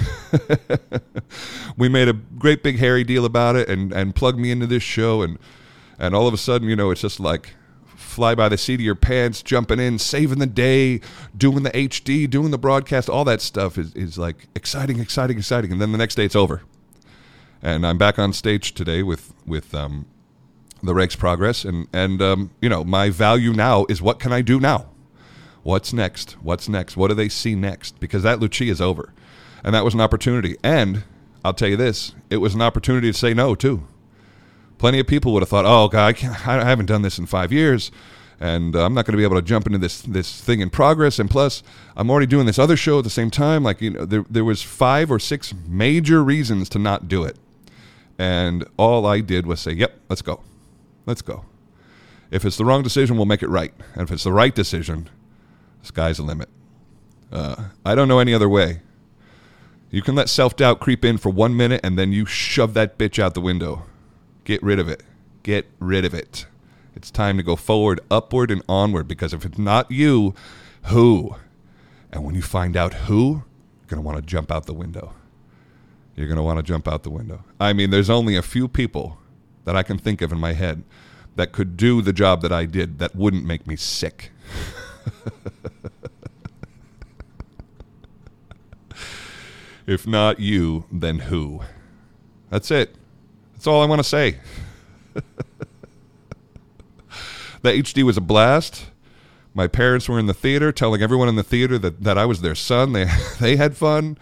we 1.76 1.88
made 1.88 2.08
a 2.08 2.12
great 2.12 2.64
big 2.64 2.78
hairy 2.80 3.04
deal 3.04 3.24
about 3.24 3.54
it, 3.54 3.68
and 3.68 3.92
and 3.92 4.16
plugged 4.16 4.40
me 4.40 4.50
into 4.50 4.66
this 4.66 4.82
show, 4.82 5.22
and 5.22 5.38
and 5.96 6.12
all 6.12 6.26
of 6.26 6.34
a 6.34 6.36
sudden, 6.36 6.68
you 6.68 6.74
know, 6.74 6.90
it's 6.90 7.00
just 7.00 7.20
like 7.20 7.54
fly 7.98 8.34
by 8.34 8.48
the 8.48 8.56
seat 8.56 8.74
of 8.74 8.80
your 8.80 8.94
pants, 8.94 9.42
jumping 9.42 9.80
in, 9.80 9.98
saving 9.98 10.38
the 10.38 10.46
day, 10.46 11.00
doing 11.36 11.64
the 11.64 11.70
HD, 11.72 12.30
doing 12.30 12.52
the 12.52 12.58
broadcast, 12.58 13.10
all 13.10 13.24
that 13.24 13.40
stuff 13.40 13.76
is, 13.76 13.92
is 13.94 14.16
like 14.16 14.46
exciting, 14.54 15.00
exciting, 15.00 15.36
exciting. 15.36 15.72
And 15.72 15.80
then 15.80 15.90
the 15.92 15.98
next 15.98 16.14
day 16.14 16.24
it's 16.24 16.36
over. 16.36 16.62
And 17.60 17.84
I'm 17.84 17.98
back 17.98 18.18
on 18.18 18.32
stage 18.32 18.72
today 18.72 19.02
with 19.02 19.34
with 19.44 19.74
um, 19.74 20.06
the 20.80 20.94
Regs 20.94 21.18
progress, 21.18 21.64
and 21.64 21.88
and 21.92 22.22
um, 22.22 22.50
you 22.62 22.68
know 22.68 22.84
my 22.84 23.10
value 23.10 23.52
now 23.52 23.84
is 23.88 24.00
what 24.00 24.20
can 24.20 24.32
I 24.32 24.42
do 24.42 24.60
now? 24.60 24.86
What's 25.64 25.92
next? 25.92 26.36
What's 26.40 26.68
next? 26.68 26.96
What 26.96 27.08
do 27.08 27.14
they 27.14 27.28
see 27.28 27.56
next? 27.56 27.98
Because 27.98 28.22
that 28.22 28.38
Lucia 28.38 28.64
is 28.64 28.80
over, 28.80 29.12
and 29.64 29.74
that 29.74 29.84
was 29.84 29.92
an 29.92 30.00
opportunity. 30.00 30.56
And 30.62 31.02
I'll 31.44 31.52
tell 31.52 31.68
you 31.68 31.76
this: 31.76 32.14
it 32.30 32.36
was 32.36 32.54
an 32.54 32.62
opportunity 32.62 33.10
to 33.10 33.18
say 33.18 33.34
no 33.34 33.56
too. 33.56 33.82
Plenty 34.78 35.00
of 35.00 35.06
people 35.06 35.32
would 35.32 35.42
have 35.42 35.48
thought, 35.48 35.64
"Oh 35.66 35.88
God, 35.88 36.06
I, 36.06 36.12
can't, 36.12 36.46
I 36.46 36.64
haven't 36.64 36.86
done 36.86 37.02
this 37.02 37.18
in 37.18 37.26
five 37.26 37.52
years." 37.52 37.90
and 38.40 38.76
uh, 38.76 38.84
I'm 38.84 38.94
not 38.94 39.04
going 39.04 39.14
to 39.14 39.16
be 39.16 39.24
able 39.24 39.34
to 39.34 39.42
jump 39.42 39.66
into 39.66 39.78
this 39.78 40.00
this 40.02 40.40
thing 40.40 40.60
in 40.60 40.70
progress. 40.70 41.18
And 41.18 41.28
plus, 41.28 41.64
I'm 41.96 42.08
already 42.08 42.26
doing 42.26 42.46
this 42.46 42.56
other 42.56 42.76
show 42.76 42.98
at 42.98 43.04
the 43.04 43.10
same 43.10 43.30
time. 43.30 43.64
Like 43.64 43.80
you 43.80 43.90
know, 43.90 44.04
there 44.04 44.24
there 44.30 44.44
was 44.44 44.62
five 44.62 45.10
or 45.10 45.18
six 45.18 45.52
major 45.66 46.22
reasons 46.22 46.68
to 46.70 46.78
not 46.78 47.08
do 47.08 47.24
it, 47.24 47.36
and 48.16 48.64
all 48.76 49.06
I 49.06 49.20
did 49.20 49.44
was 49.46 49.60
say, 49.60 49.72
"Yep, 49.72 49.98
let's 50.08 50.22
go." 50.22 50.42
Let's 51.08 51.22
go. 51.22 51.46
If 52.30 52.44
it's 52.44 52.58
the 52.58 52.66
wrong 52.66 52.82
decision, 52.82 53.16
we'll 53.16 53.24
make 53.24 53.42
it 53.42 53.48
right. 53.48 53.72
And 53.94 54.02
if 54.02 54.12
it's 54.12 54.24
the 54.24 54.32
right 54.32 54.54
decision, 54.54 55.08
sky's 55.80 56.18
the 56.18 56.22
limit. 56.22 56.50
Uh, 57.32 57.68
I 57.82 57.94
don't 57.94 58.08
know 58.08 58.18
any 58.18 58.34
other 58.34 58.48
way. 58.48 58.82
You 59.90 60.02
can 60.02 60.14
let 60.14 60.28
self 60.28 60.54
doubt 60.54 60.80
creep 60.80 61.02
in 61.06 61.16
for 61.16 61.30
one 61.30 61.56
minute 61.56 61.80
and 61.82 61.98
then 61.98 62.12
you 62.12 62.26
shove 62.26 62.74
that 62.74 62.98
bitch 62.98 63.18
out 63.18 63.32
the 63.32 63.40
window. 63.40 63.86
Get 64.48 64.62
rid 64.62 64.78
of 64.78 64.88
it. 64.88 65.02
Get 65.42 65.66
rid 65.78 66.06
of 66.06 66.14
it. 66.14 66.46
It's 66.96 67.10
time 67.10 67.36
to 67.36 67.42
go 67.42 67.54
forward, 67.54 68.00
upward, 68.10 68.50
and 68.50 68.62
onward 68.66 69.06
because 69.06 69.34
if 69.34 69.44
it's 69.44 69.58
not 69.58 69.90
you, 69.90 70.34
who? 70.84 71.36
And 72.10 72.24
when 72.24 72.34
you 72.34 72.40
find 72.40 72.74
out 72.74 72.94
who, 72.94 73.28
you're 73.28 73.42
going 73.88 74.02
to 74.02 74.06
want 74.06 74.16
to 74.16 74.22
jump 74.22 74.50
out 74.50 74.64
the 74.64 74.72
window. 74.72 75.12
You're 76.16 76.28
going 76.28 76.38
to 76.38 76.42
want 76.42 76.56
to 76.56 76.62
jump 76.62 76.88
out 76.88 77.02
the 77.02 77.10
window. 77.10 77.44
I 77.60 77.74
mean, 77.74 77.90
there's 77.90 78.08
only 78.08 78.36
a 78.36 78.42
few 78.42 78.68
people 78.68 79.18
that 79.66 79.76
I 79.76 79.82
can 79.82 79.98
think 79.98 80.22
of 80.22 80.32
in 80.32 80.38
my 80.38 80.54
head 80.54 80.82
that 81.36 81.52
could 81.52 81.76
do 81.76 82.00
the 82.00 82.14
job 82.14 82.40
that 82.40 82.50
I 82.50 82.64
did 82.64 83.00
that 83.00 83.14
wouldn't 83.14 83.44
make 83.44 83.66
me 83.66 83.76
sick. 83.76 84.30
if 89.86 90.06
not 90.06 90.40
you, 90.40 90.86
then 90.90 91.18
who? 91.18 91.60
That's 92.48 92.70
it. 92.70 92.97
That's 93.58 93.66
all 93.66 93.82
I 93.82 93.86
want 93.86 93.98
to 93.98 94.04
say. 94.04 94.36
the 95.14 95.22
HD 97.62 98.04
was 98.04 98.16
a 98.16 98.20
blast. 98.20 98.92
My 99.52 99.66
parents 99.66 100.08
were 100.08 100.16
in 100.16 100.26
the 100.26 100.32
theater 100.32 100.70
telling 100.70 101.02
everyone 101.02 101.28
in 101.28 101.34
the 101.34 101.42
theater 101.42 101.76
that, 101.76 102.04
that 102.04 102.16
I 102.16 102.24
was 102.24 102.40
their 102.40 102.54
son. 102.54 102.92
They, 102.92 103.06
they 103.40 103.56
had 103.56 103.76
fun. 103.76 104.16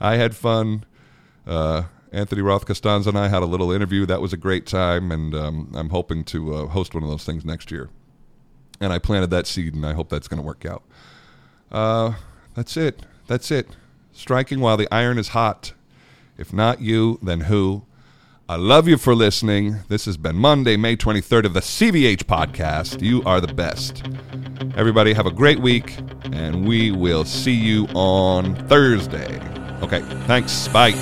I 0.00 0.16
had 0.16 0.34
fun. 0.34 0.86
Uh, 1.46 1.82
Anthony 2.12 2.40
Roth 2.40 2.64
Costanzo 2.64 3.10
and 3.10 3.18
I 3.18 3.28
had 3.28 3.42
a 3.42 3.44
little 3.44 3.70
interview. 3.72 4.06
That 4.06 4.22
was 4.22 4.32
a 4.32 4.38
great 4.38 4.64
time, 4.64 5.12
and 5.12 5.34
um, 5.34 5.70
I'm 5.74 5.90
hoping 5.90 6.24
to 6.24 6.54
uh, 6.54 6.66
host 6.68 6.94
one 6.94 7.02
of 7.02 7.10
those 7.10 7.24
things 7.24 7.44
next 7.44 7.70
year. 7.70 7.90
And 8.80 8.90
I 8.90 8.98
planted 8.98 9.28
that 9.28 9.46
seed, 9.46 9.74
and 9.74 9.84
I 9.84 9.92
hope 9.92 10.08
that's 10.08 10.28
going 10.28 10.40
to 10.40 10.46
work 10.46 10.64
out. 10.64 10.82
Uh, 11.70 12.14
that's 12.54 12.74
it. 12.78 13.02
That's 13.26 13.50
it. 13.50 13.68
Striking 14.12 14.60
while 14.60 14.78
the 14.78 14.88
iron 14.90 15.18
is 15.18 15.28
hot. 15.28 15.74
If 16.38 16.54
not 16.54 16.80
you, 16.80 17.18
then 17.22 17.40
who? 17.40 17.84
I 18.50 18.56
love 18.56 18.88
you 18.88 18.96
for 18.96 19.14
listening. 19.14 19.80
This 19.88 20.06
has 20.06 20.16
been 20.16 20.36
Monday, 20.36 20.78
May 20.78 20.96
23rd 20.96 21.44
of 21.44 21.52
the 21.52 21.60
CVH 21.60 22.24
podcast. 22.24 23.02
You 23.02 23.22
are 23.24 23.42
the 23.42 23.52
best. 23.52 24.02
Everybody, 24.74 25.12
have 25.12 25.26
a 25.26 25.30
great 25.30 25.58
week, 25.58 25.98
and 26.32 26.66
we 26.66 26.90
will 26.90 27.26
see 27.26 27.52
you 27.52 27.86
on 27.94 28.54
Thursday. 28.66 29.38
Okay, 29.82 30.00
thanks. 30.26 30.66
Bye. 30.68 30.92